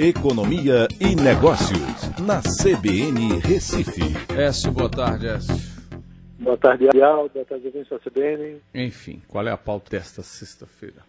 [0.00, 4.14] Economia e Negócios, na CBN Recife.
[4.38, 5.56] Écio, boa tarde, Écio.
[6.38, 7.28] Boa tarde, Arial.
[7.28, 8.60] Boa tarde, ouvintes da CBN.
[8.72, 11.02] Enfim, qual é a pauta desta sexta-feira?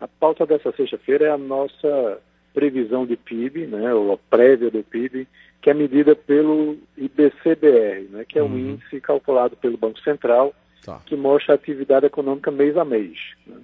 [0.00, 2.18] A pauta dessa sexta-feira é a nossa
[2.54, 5.28] previsão de PIB, né, ou a prévia do PIB,
[5.60, 8.58] que é medida pelo IBCBR, né, que é um uhum.
[8.58, 11.02] índice calculado pelo Banco Central, tá.
[11.04, 13.18] que mostra a atividade econômica mês a mês.
[13.46, 13.58] Né.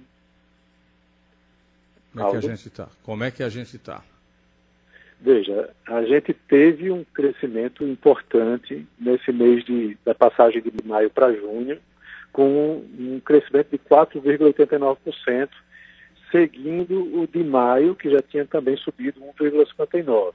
[2.13, 2.87] Como é que a gente está?
[3.03, 4.03] Como é que a gente está?
[5.19, 11.33] Veja, a gente teve um crescimento importante nesse mês de, da passagem de maio para
[11.33, 11.79] junho,
[12.31, 15.49] com um crescimento de 4,89%,
[16.29, 20.33] seguindo o de maio, que já tinha também subido 1,59%.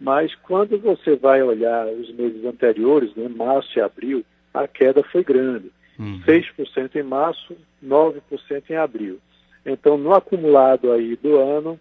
[0.00, 5.24] Mas quando você vai olhar os meses anteriores, né, março e abril, a queda foi
[5.24, 5.72] grande.
[5.98, 6.20] Uhum.
[6.20, 9.18] 6% em março, 9% em abril.
[9.68, 11.78] Então, no acumulado aí do ano,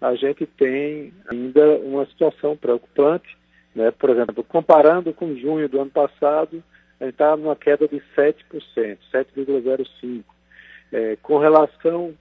[0.00, 3.36] a gente tem ainda uma situação preocupante.
[3.74, 3.90] Né?
[3.90, 6.62] Por exemplo, comparando com junho do ano passado,
[7.00, 8.34] a gente está numa queda de 7%,
[9.12, 10.24] 7,05%.
[10.90, 12.14] É, com relação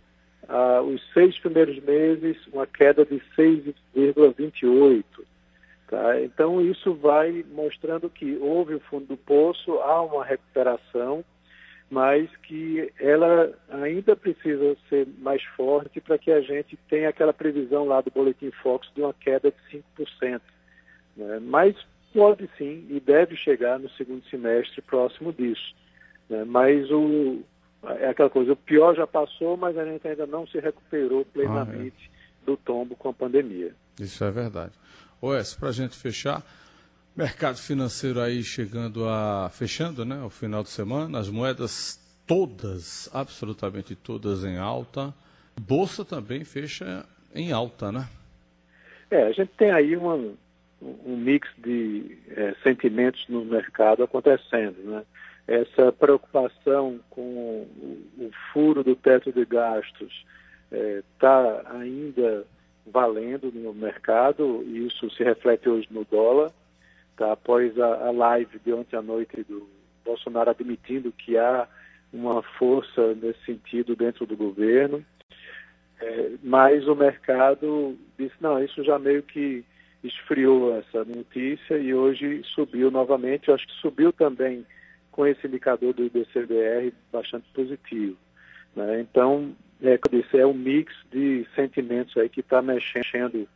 [0.47, 5.03] aos seis primeiros meses, uma queda de 6,28%.
[5.87, 6.21] Tá?
[6.21, 11.23] Então, isso vai mostrando que houve o fundo do poço, há uma recuperação,
[11.89, 13.53] mas que ela
[13.87, 18.51] ainda precisa ser mais forte para que a gente tenha aquela previsão lá do Boletim
[18.63, 20.41] Fox de uma queda de 5%.
[21.15, 21.39] Né?
[21.41, 21.75] Mas
[22.13, 25.75] pode sim e deve chegar no segundo semestre próximo disso.
[26.29, 26.43] Né?
[26.45, 27.41] Mas o,
[27.83, 32.11] é aquela coisa, o pior já passou, mas a gente ainda não se recuperou plenamente
[32.11, 32.45] ah, é.
[32.45, 33.73] do tombo com a pandemia.
[33.99, 34.73] Isso é verdade.
[35.21, 36.43] Oes, para a gente fechar,
[37.17, 39.49] Mercado financeiro aí chegando a.
[39.49, 40.21] fechando, né?
[40.21, 45.13] O final de semana, as moedas todas, absolutamente todas em alta.
[45.59, 48.07] Bolsa também fecha em alta, né?
[49.09, 50.15] É, a gente tem aí uma,
[50.81, 55.03] um mix de é, sentimentos no mercado acontecendo, né?
[55.47, 57.65] Essa preocupação com
[58.19, 60.25] o, furo do teto de gastos
[60.69, 62.45] está é, ainda
[62.85, 66.51] valendo no mercado, e isso se reflete hoje no dólar
[67.15, 67.31] tá?
[67.31, 69.67] após a, a live de ontem à noite do
[70.05, 71.67] Bolsonaro admitindo que há
[72.11, 75.03] uma força nesse sentido dentro do governo,
[75.99, 79.65] é, mas o mercado disse, não, isso já meio que
[80.03, 84.65] esfriou essa notícia e hoje subiu novamente, eu acho que subiu também
[85.11, 88.15] com esse indicador do IBCBR bastante positivo.
[88.75, 89.01] Né?
[89.01, 93.47] Então, é, como eu disse, é um mix de sentimentos aí que está mexendo,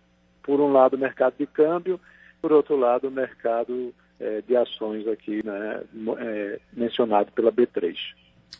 [0.41, 1.99] por um lado, o mercado de câmbio,
[2.41, 5.83] por outro lado, o mercado é, de ações aqui né,
[6.19, 7.95] é, mencionado pela B3.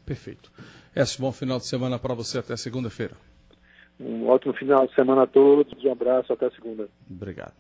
[0.06, 0.52] Perfeito.
[0.96, 3.16] Esse bom final de semana para você até segunda-feira.
[4.00, 6.90] Um ótimo final de semana a todos, um abraço, até segunda.
[7.09, 7.53] Obrigado.